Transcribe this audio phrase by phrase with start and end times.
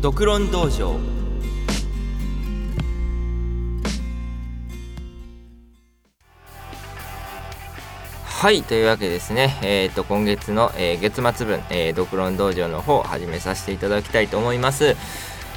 [0.00, 1.16] 独論道場。
[8.24, 14.94] はいというわけですね、えーと、今月の、えー、月末分、えー、独論道場の方始めさせていただきたいと思います。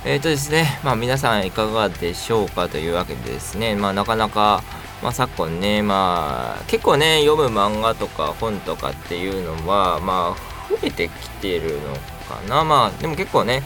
[0.05, 3.75] えっ、ー、とですねまあ皆さんいかがでしょうかというわけでですね。
[3.75, 4.63] まあなかなか
[5.01, 11.93] まあ、昨今ね、まあ、結構ね、読む漫画とか本とかっていうのは、まあ、増えてきてるの
[12.27, 12.63] かな？
[12.63, 13.63] まあ、でも結構ね、やっ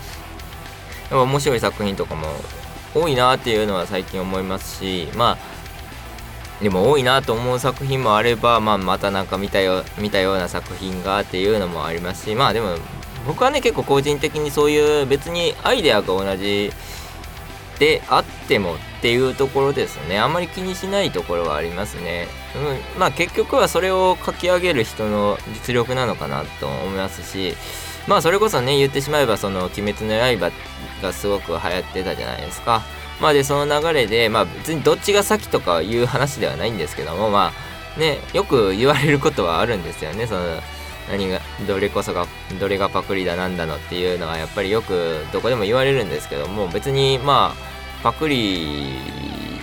[1.09, 2.27] ぱ面白い作品とかも
[2.95, 5.38] 多いなっていうのは最近思いますし、ま
[6.59, 12.77] あ、でも多いなと思う作品もあれば、まあ、またなんか見たよ見たような作品がっていうのもありますし、まあでも
[13.27, 16.72] 僕はね結構個人的にそういう別にアイデアが同じ
[17.83, 20.17] であってもっていうところですね。
[20.17, 22.29] あんまり気にしないところはありますね、
[22.95, 27.57] うん、まあ結局はそれを書き上げる人の実力なのかなと思いますし
[28.07, 30.51] まあそれこそね言ってしまえばその「鬼滅の刃」
[31.03, 32.83] がすごく流行ってたじゃないですか。
[33.19, 37.52] まあでその流れでまあ別にどっちが先とかいう話ではないんですけどもま
[37.97, 40.25] あねよく言われることはあるんですよね。
[40.25, 40.61] その
[41.11, 42.27] 何がどれこそが
[42.61, 47.72] どれがパクリだなんだのっていうのはやっぱりよくどこでも言われるんですけども別にまあ
[48.03, 48.99] パクリ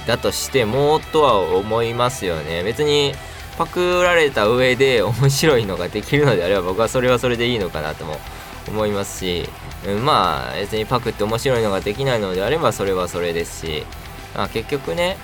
[0.07, 2.65] だとしてもとは思いますよね。
[2.65, 3.13] 別に
[3.59, 8.17] パクられた上で面白いのができるのであれば僕はそれはそれでいいのかなとも
[8.69, 9.49] 思いますし、
[9.87, 13.85] うん、まあ別にパクって面白いのができないのであればそれはそれですし、
[14.35, 15.19] まあ、結局ね。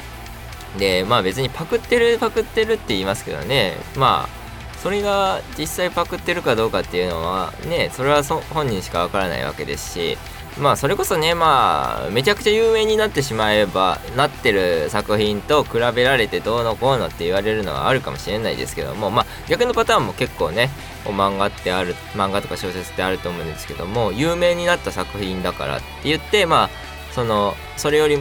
[0.78, 3.78] でまあ別にパクってるパクってるって言いますけどね。
[3.96, 4.46] まあ
[4.82, 10.18] それが実際パクってるかどうかっていうのはねそれは本人しかわからないわけですし
[10.58, 20.70] まあそれこそねまあめちゃくちゃ有名になってしまえばなってる作品と比べられてどうのこうのって言われるのはあるかもしれないですけどもまあ逆のパターンも結構ね
[21.04, 26.70] 漫画ってある漫画とか小説ってあると思うんですけども有名になった作品だからって言ってまあ
[27.12, 28.18] そのそれより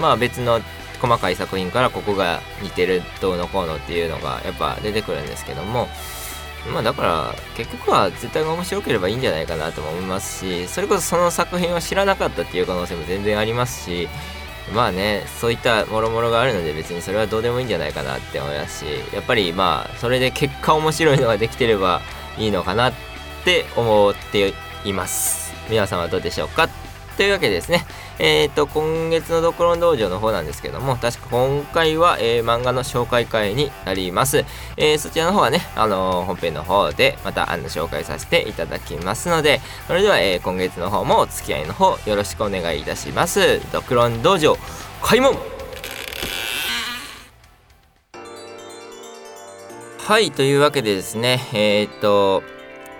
[0.00, 0.60] まあ別の
[1.00, 5.88] 細かい作品からここが似てるどうのこうのっていうのがやっぱ出てくるんですけども
[6.70, 14.08] まあだから結局は絶対が面白ければいいんじゃないかなとも思いますしそれこそその作品を知らなかったっていう可能性も全然ありますし
[14.72, 22.00] まあねそういったもろもろがあるので別にそれはどうでもいいんじゃないかなって思いますしやっぱりまあそれで結果面白いのができてれば
[22.38, 22.92] いいのかなっ
[23.44, 25.52] て思っています。
[25.68, 26.68] 皆さんはどうでしょうか？
[27.16, 27.84] というわけでですね。
[28.18, 34.44] えっ、ー、と、今月のドクロン道場の方なんですけども、確か今回は、えー、漫画の紹介会になります。
[34.76, 43.60] えー、そちらの方はね、あの本編の方でまたあの紹介させていただきますので、それでは、え今月の方もお付き合いの方よろしくお願いいたします。
[43.72, 44.56] ドクロン道場
[45.02, 45.34] 開門
[50.04, 52.42] はい、というわけでですね、えっ、と、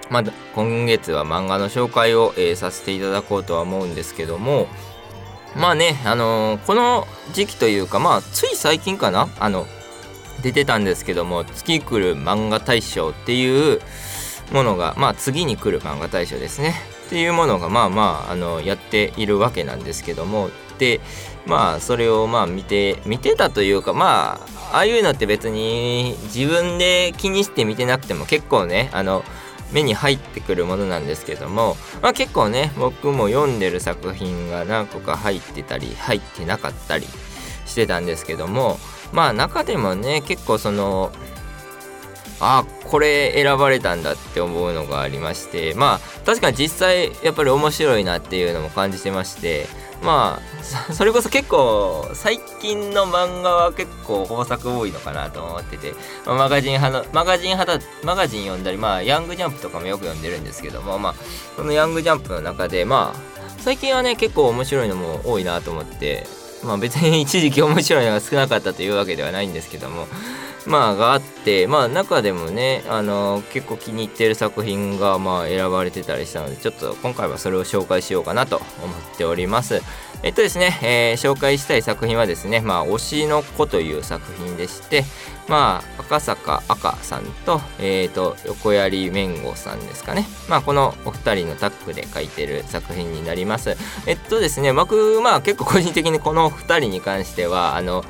[0.09, 4.69] まだ今月は漫画の紹介を、えー、させていただこうとは思うんですけども、
[5.57, 9.67] まあね、あのー、この時期というか、まあ、つい最近かな、あの、
[10.43, 13.81] 出てたんですけども、月来る漫画大賞っていう
[14.53, 16.75] ものが、まあ、次に来る漫画大賞ですね。
[17.07, 21.01] っていうものが、まあまあ、あの、やっているわけなんですけども、で、
[21.47, 29.23] まあ、それを、まあ、見て、見てたというか、まあ、ああいうのって別に自分で気にして見てなくても結構ね、あの、
[29.73, 37.07] 目に入ってくるものなんですけども、まあ、結構ね僕も読んでる作品が何個か入ってたり入ってなかったり
[37.67, 38.79] してたんですけども
[39.13, 41.13] まあ中でもね結構その
[42.45, 49.67] あこれ選ばれたんだって思うのがありましてまあ確かに実際やっぱり面白いなっていうのも感じてまして
[50.03, 55.93] まあそれこそ結構最近の漫画は結構豊作多いのかなと思ってて、
[56.27, 61.15] まあ、マガジン派のマガジン派だマガジン読んだりまあヤングジャンプとかもよく読んでるんですけどもまあ
[61.55, 66.27] そのヤングジャンプの中でまあ最近はね結構面白いのも多いなと思って
[66.65, 70.09] まあ別に一時期面白いのが少なかったというわけではないんですけども
[70.67, 79.83] まあがあってまあ中でもねあの結構気に入ってる作品がまあ選ばれてたりしたのでちょっと今回はそれを紹介しようかなと思っております。
[80.23, 85.05] えっとですね、えー、紹介したい作品はですねまあ推しの子という作品でして
[85.49, 90.27] まあ赤坂赤さんとえっ、ー、と横槍綿吾さんですかね。
[90.49, 93.77] まあこのお二人のタッグで書いてる作品になります。
[94.07, 98.05] えっとですね僕まあ結構個人的にこの二人に関してはあの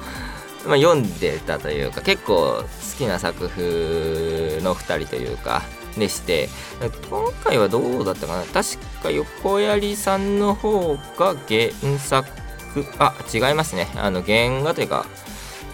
[0.66, 2.64] まあ、読んでたというか結構好
[2.96, 5.62] きな作風の2人というか
[5.98, 6.48] でして
[7.10, 8.44] 今回はどうだったかな？
[8.44, 12.28] 確か横槍さんの方が原作
[12.98, 13.88] あ違いますね。
[13.96, 15.04] あの原画というか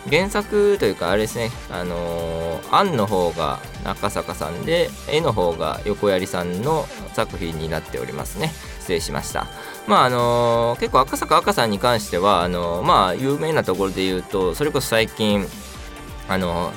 [0.08, 8.52] 原作というかあれですねあのー、案の方が赤坂さんで絵の方が横槍さんの作品になっておりますね。
[8.80, 9.46] 失礼しました。
[9.86, 15.46] まああのー、結構赤坂赤さんに関してはあのー、まあ有名なところで言うとそれこそ最近
[16.28, 16.72] あの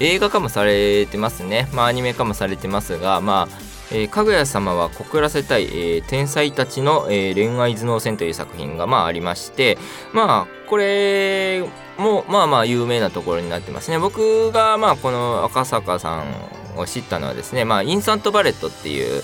[0.00, 1.68] 映画化もされてますね。
[1.72, 9.76] まあアニメ化もされてますがまあえー、かぐや様は告らせたい、えー、天才たちの、えー、恋愛頭脳戦という作品が、まあ、ありまして
[10.14, 11.62] まあこれ
[11.98, 13.98] もまあまあ有名なところになってますね。
[13.98, 16.24] 僕がまあこの赤坂さん
[16.78, 19.22] を知ったのはですねまあインスタントバレットっていう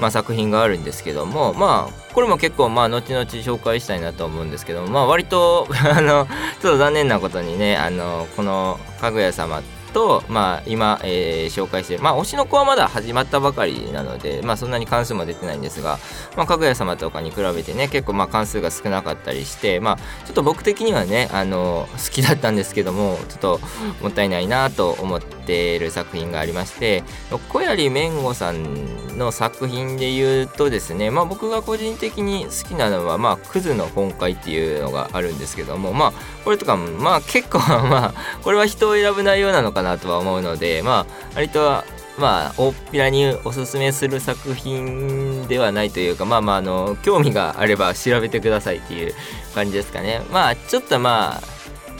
[0.00, 6.26] まあ、作品があるんですけどもまあこれも結構まあ後々紹介したいなと思うんですけどまあ割と あの
[6.60, 9.62] ちょっと残念なことにねあのこのかぐや様っ
[9.94, 15.98] と、まあ、今、えー、紹介してる、まあ、推しの子はまだ始まったばかりなので、まあ、そんなに関数も出てないんですが、
[16.36, 19.96] まあ、かぐや様とかに比べてね、結構まあ関数が少なかったりして、まあ、
[20.26, 23.60] ちょっと僕的にはね、あの、好きだったんですけども、ちょっと
[24.02, 27.04] もったいないなと思っている作品がありまして、
[27.48, 36.12] 小槍めんごさんの作品で言うとですね、まあ、僕が個人的に好きなのは、まあ、クズの本会っていうのがあるんですけども、まあ、
[36.44, 37.58] これとかも、まあ、結構、
[37.88, 41.84] まあ、これは人を選ぶ内容なのかななとは思うのでまあ割と
[42.18, 49.14] まあ大っぴらにおすすめする作品ではないというかまあまああの興味があれば調べてくださいっていう
[49.54, 50.22] 感じですかね。
[50.32, 51.42] まあちょっとまあ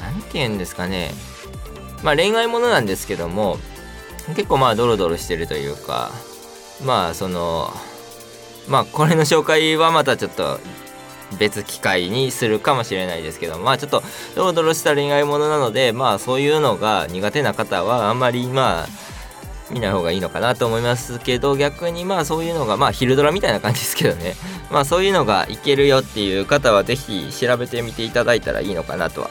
[0.01, 1.11] 何て言うんですかね。
[2.03, 3.59] まあ恋愛ものなんですけども
[4.29, 6.13] 結構まあドロドロしてるというか
[6.85, 7.71] まあその
[8.69, 10.61] まあこれの紹介はまたちょっと
[11.39, 14.03] 別機会にするかもしれないですけどまあちょっと
[14.35, 18.87] ドロドロした恋愛ものなのでまあそういうのが苦手な方はあんまりまあ
[19.71, 24.35] 見ない方がいいのかなと思いますけど逆にまあそういうのがまあ昼ドラみたいな感じですけどね
[24.71, 29.31] まあそういうのがいけるよっていう方は是非調べてみていただいたらいいのかなとは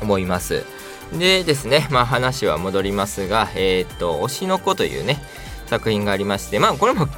[0.00, 0.64] 思います。
[1.12, 5.22] でですねまあ話は戻りますがえっ、と「推しの子」というね。
[5.66, 7.08] 作品がありましてまあこれも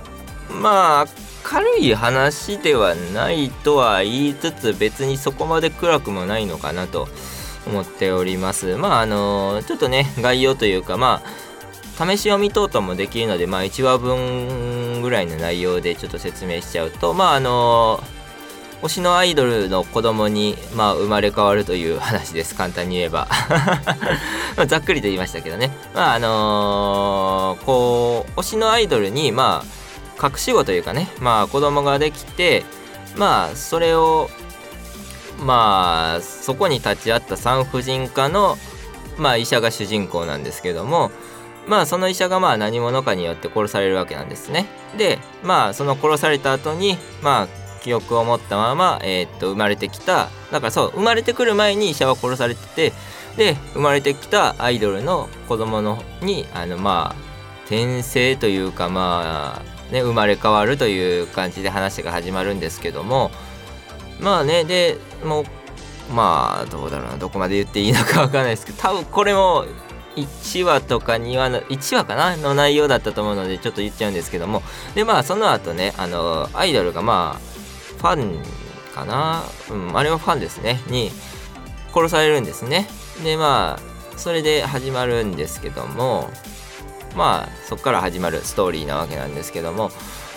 [0.51, 1.07] まあ
[1.49, 7.09] 軽い話ではないとは言いつつ別にそこまで暗くもないのかなと
[7.67, 8.77] 思っております。
[8.77, 18.03] まああのちょっとね概要というかまあ試し読み等々もできるのでまあ1話分ぐらいの内容でちょっと説明しちゃうとまああの
[18.83, 22.55] 推しのアイドルの子供に、まあ、生まれ変わるという話です。
[22.55, 23.27] 簡単に言えば。
[24.69, 25.71] ざっくりと言いましたけどね。
[25.95, 29.79] まああのー、こう推しのアイドルにまあ
[30.23, 32.65] 隠し子というかねまあ子供ができて
[33.17, 34.29] まあそれを
[35.45, 38.57] まあそこに立ち会った産婦人科の
[39.19, 41.11] まあ医者が主人公なんですけども
[41.67, 44.67] まあその医者がまあ何者かによって殺されるわけなんですね。
[44.97, 47.49] でまあその殺された後にまあ
[47.83, 52.93] 記憶を持ったまま、えー、っと生まれてきただからそう生まれてくる前に医者は殺されてて
[53.37, 57.29] で生まれてきたアイドルの子供のにあのまあ
[57.67, 63.31] 転生というかまあね、生まれ変わるという感じで話が始まるんですけども
[64.21, 65.45] まあねでもう
[66.13, 69.65] まあどうだろうなどこまで言っていいのかわかんないですけど多分これも
[70.17, 74.63] 1話とか2話の1話かなの内容だったと思うのでちょっと言っちゃうんですけども
[74.95, 77.41] でまあその後ねあのアイドルがまあ
[77.99, 78.43] ファン
[78.95, 81.11] かなうんあれはファンですねに
[81.95, 82.89] 殺されるんですね。
[83.23, 86.31] でまあそれで始まるんですけども
[87.17, 89.91] まあそこから始まるストーリーなわけなんですけども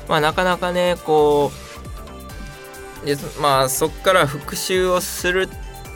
[0.08, 1.52] まあなかなかねこ
[3.04, 5.50] うでまあそこから復習をする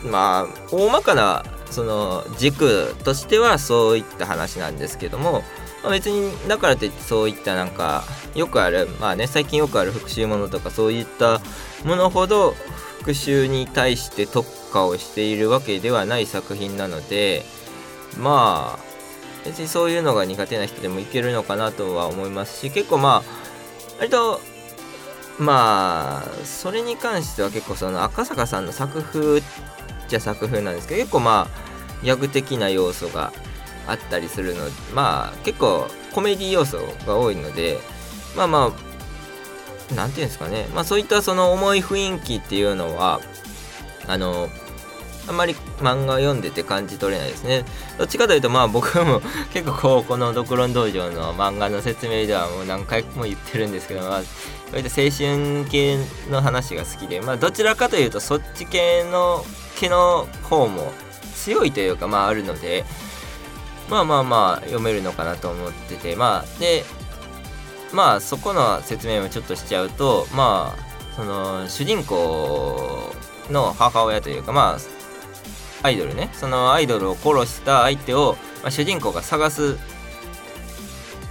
[0.03, 5.43] まあ大まかなその軸としてはそういった話なんですけども、
[5.83, 8.03] まあ、別にだからといってそういったなんか
[8.35, 11.41] よくあるまあね最近よくある復習ものとかそういった
[11.83, 12.51] ものほど
[12.99, 17.43] 復習に対して特化をしているわけではない作品なので
[18.17, 18.94] まあ
[19.45, 23.23] 別にそういうのが苦手な人でもいけるのかなとは思いますし結構まあ
[23.99, 24.41] 割と
[25.39, 29.41] まあそれに関しては結構その赤坂さんの作風
[30.07, 33.31] じゃ作風なんですけど結構まあギャグ的な要素が
[33.87, 37.79] あったりするのでまあ結構コメディ要素が多いので
[38.35, 38.85] まあまあ
[39.93, 40.67] 何て言うんですかね。
[40.73, 43.21] まあそういったその重い雰囲気っていうのは
[44.07, 44.49] あの
[45.27, 47.65] あんまり漫画読んでて感じ取れないですね。
[47.97, 49.21] どっちかというとまあ 僕も
[49.53, 54.21] 結構こうこのドクロン道場の漫画の説明ではもう何回も言ってるんですけど、まあ、
[54.71, 55.97] 割と青春系
[56.29, 59.45] の話が好きで、まあどちらかというとそっち系の
[59.79, 60.93] 毛の方も
[61.35, 62.85] 強いというかまああるので、
[63.89, 66.85] まあまあまあ読めるのかなと思ってて、まあで、
[67.91, 73.13] まあそこの説明もちょっとしちゃうと、まあその主人公
[73.49, 74.94] の母親というかまあ
[75.85, 79.77] アイドルねそのアイドルを殺した相手を、まあ、主人公が探す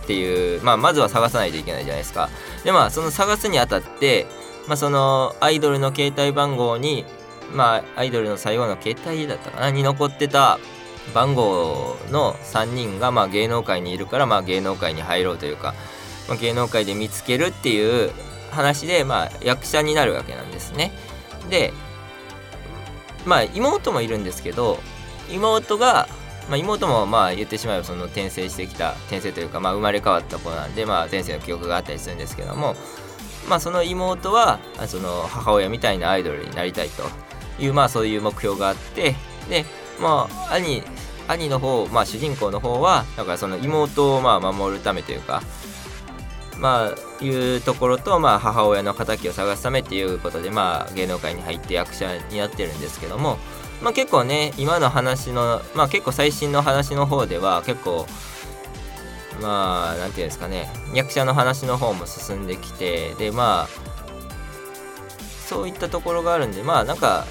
[0.04, 2.28] っていう、まあ、まずは探さないといけないじゃないですか
[2.62, 4.26] でまあその探すにあたって、
[4.68, 7.04] まあ、そのアイドルの携帯番号に
[7.52, 10.58] まあアイドルの最後の携帯だったかなに残ってた
[11.14, 15.74] 番号の3人がまあ芸能界にいるからまあ芸能界に入ろうというか、
[16.28, 18.12] まあ、芸能界で見つけるっていう
[18.50, 20.92] 話でまあ役者になるわけなんですね。
[21.50, 21.72] で
[23.24, 24.78] まあ妹もいるんですけど
[25.30, 26.08] 妹が、
[26.48, 32.74] まあ、妹もまあ言ってしまえばその転生してきた転生というかまあ生まれ変わった子なんでまあ前世の記憶があったりするんですけども
[33.48, 37.04] まあその妹はその母親みたいなアイドルになりたいと
[37.62, 39.14] いうまあそういう目標があって
[39.48, 39.64] で
[40.00, 40.82] まあ兄
[41.28, 45.42] 兄の方まあ主人公の方はだからその妹をまあ守るためというか
[46.58, 53.38] まあいうところとまあ母親の敵を探すためっていうことでまあ芸能界に入って役者になってるんですけども
[53.82, 58.06] まあ結構ね今の話のまあ結構最新の話の方では結構
[59.40, 63.68] まあ何て言うんですかね役者の話の方も進んできてでまあ
[65.46, 67.26] そういったところがあるんでまあなんか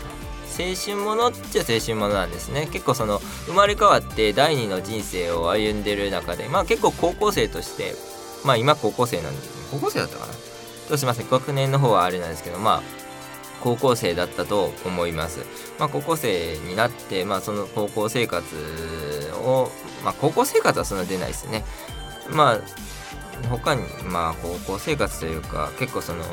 [0.60, 2.68] 青春ものっちゃ青春ものなんですね。
[2.72, 7.96] 結構その生まれ変わって第二の人生を歩んでる中でまあ結構高校生として
[8.44, 10.34] まあ今高校生なんで高校生だったかな？
[10.90, 12.84] としますね学年の方はあれなんですけどまあ
[13.62, 15.40] 高校生だったと思います。
[15.80, 18.46] まあ、高校生になって、まあ、その高校生活
[19.42, 19.72] を、
[20.04, 21.64] まあ、高校生活はそんな出ないですね。
[22.30, 26.26] まあ、他に、まあ、高校生活というか、結構その、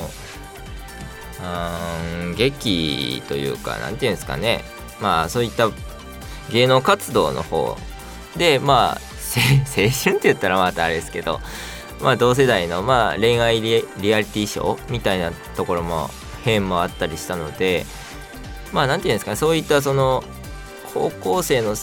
[1.43, 4.63] うん劇というか何て言うんですかね
[5.01, 5.71] まあそういった
[6.53, 7.77] 芸能活動の方
[8.37, 9.01] でまあ
[9.77, 11.41] 青春って言ったらまたあれですけど
[12.03, 16.09] まあ同世代のまあ恋愛リアリティショーみたいなところも
[16.45, 17.85] 編もあったりしたので
[18.73, 20.25] まあ何て言うんですかねそういったその
[20.95, 21.77] 高校生の青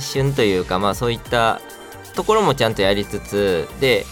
[0.00, 1.60] 春というかまあそういった
[2.14, 4.06] ところもちゃんとやりつつで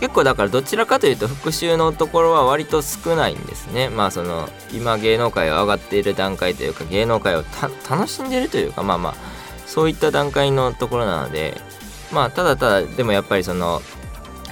[0.00, 3.90] 結構だからどちらかというと復習のところは割と少ないんですね。
[3.90, 7.44] まあその今芸能界を上がっている段階というか芸能界を
[7.88, 9.14] 楽しんでるというかまあまあ
[9.66, 11.60] そういった段階のところなので
[12.12, 13.82] まあただただでもやっぱりその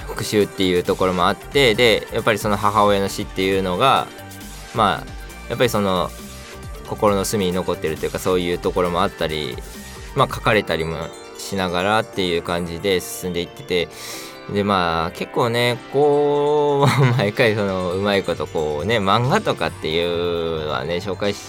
[0.09, 4.07] 復讐っていうところもあってでやっぱりその母親の死っていうのが
[4.75, 6.09] まあやっぱりその
[6.87, 9.55] 心の隅に残ってるというかそういうところもあったり
[10.15, 13.87] まあ書かれたりもしながらっていう感じで進んでいってて
[14.53, 21.39] でまあ結構ねこう 毎回そのうまいことこうね漫画とかっていうのはね紹介し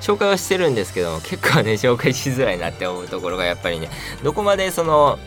[0.00, 3.90] 紹介はしてるんですけども結構ね紹介しづらいなって思うところがやっぱりね
[4.22, 5.18] どこまでその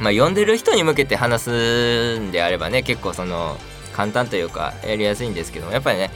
[0.00, 3.56] まあ読んでる人に向けて話すんであればね結構その
[3.94, 6.10] 簡単というかやりやすいんですけどもやっぱりね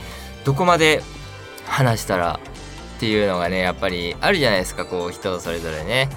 [0.45, 1.01] どこまで
[1.65, 2.39] 話したら
[2.97, 6.09] っていうのがねやっぱりあるじゃないですかこう人それぞれね。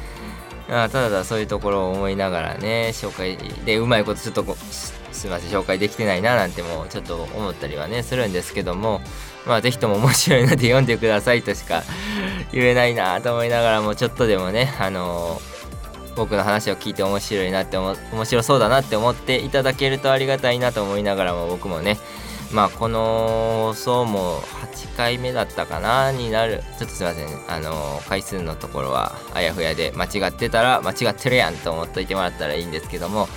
[0.69, 9.01] あただただそういうところを思いながらね紹介でうまいことちょっとすいません紹介できてないななんてもうちょっと思ったりはねするんですけども
[9.47, 11.85] まあ是非とも面白いので読んでくださいとしか
[12.53, 15.56] 言えないなと思いながらもちょっとでもねあのー、
[16.17, 21.99] 僕の話を聞いて面白いなって面白そうだなって思っていただけるとありがたいなと思いながらも僕もね
[22.53, 33.29] まあこの放送も8回目だったかなになるちょっとすいませんあの回数のところはあやふやで間違ってたら間違ってるやんと思っといてもらったらいいんですけども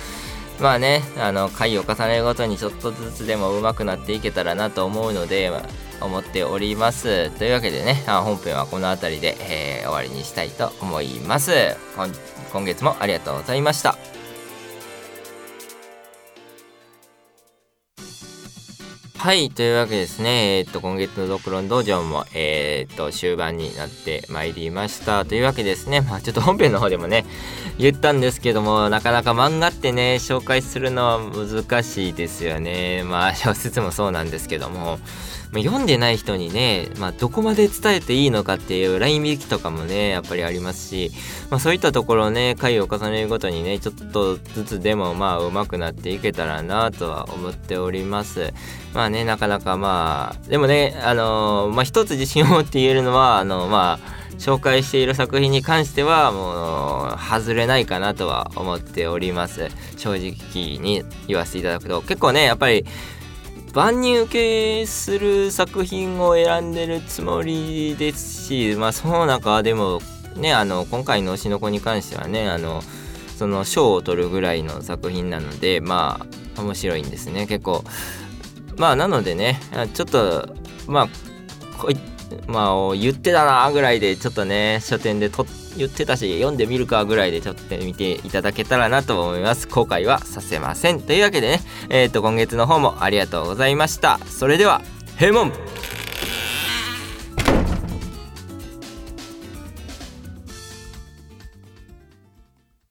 [0.60, 5.62] まあねあの回を重ねるごとにちょっとずつでも上手くなっていけたらなと思うので、まあ、
[6.00, 7.30] 思っております。
[7.38, 11.52] というわけでね本編はこの辺りで、えー、終わりにしたいと思います。
[12.52, 13.96] 今月もありがとうございました。
[19.20, 25.26] はい、というわけですね、えー、っと、今月のドクロン道場も、えー、っと、終盤になってまいりました。
[25.26, 27.26] というわけですね、まあ、ちょっと本編の方でもね、
[27.76, 33.02] 言ったんですけども、なかなか漫画ってね、紹介するのは難しいですよね。
[33.04, 34.98] まあ、小説もそうなんですけども、
[35.58, 41.10] 読んでない人にね、まあ、どこまで伝えていいのかっていうライン引きとかもねやっぱりありますし、
[41.50, 48.52] まあ、そういったところをね回を重ねるごとにねちょっとずつでもまあ上手くなっていけたらなとは思っております
[48.94, 59.68] まあねなかなかまあでもねあのー、まあ一つ自信を持って言えるのはあのまあ紹介している作品に関してはもう外れないかなとは思っております。
[59.98, 62.00] 正直に言わせていただくと。
[62.00, 62.86] 結構ねやっぱり
[63.74, 70.00] 万人受けする作品を選んでるつもりですし、まあ、その中でも
[70.36, 72.82] ねあの今回の「推しの子」に関してはねあの
[73.36, 76.26] その賞を取るぐらいの作品なのでま
[76.56, 77.46] あ面白いんですね。
[77.46, 77.84] 結構
[78.80, 79.60] まあなのでね
[79.92, 80.56] ちょっと
[80.88, 81.08] まあ
[81.78, 81.96] こい
[82.46, 85.44] まあ言ってたなぐらいでちょっとね書店でと
[85.76, 89.68] 言ってたし読んでみるかぐらいでちょっと見ていただけたらなと思います。
[89.68, 91.02] 後悔はさせません。
[91.02, 91.60] というわけでね
[91.90, 94.18] えっ、ー、と今月の方もありがとうございました。
[94.26, 94.80] それでは
[95.18, 95.52] 閉門。